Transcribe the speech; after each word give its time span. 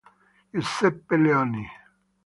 Giuseppe 0.51 1.13
Leoni 1.15 1.63